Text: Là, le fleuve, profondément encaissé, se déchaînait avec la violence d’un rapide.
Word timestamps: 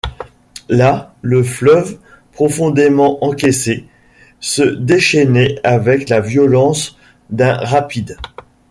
Là, 0.67 1.13
le 1.21 1.43
fleuve, 1.43 1.99
profondément 2.31 3.23
encaissé, 3.23 3.85
se 4.39 4.63
déchaînait 4.63 5.59
avec 5.63 6.09
la 6.09 6.21
violence 6.21 6.97
d’un 7.29 7.53
rapide. 7.57 8.17